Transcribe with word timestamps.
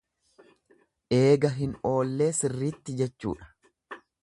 Eega 1.17 1.51
hin 1.59 1.77
oollee 1.91 2.31
sirritti 2.39 2.99
jechuudha. 3.03 3.49